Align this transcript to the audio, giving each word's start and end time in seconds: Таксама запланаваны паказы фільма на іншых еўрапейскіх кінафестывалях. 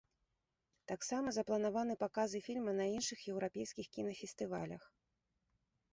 Таксама 0.91 1.27
запланаваны 1.35 1.93
паказы 2.03 2.41
фільма 2.47 2.71
на 2.81 2.85
іншых 2.97 3.19
еўрапейскіх 3.35 3.87
кінафестывалях. 3.99 4.83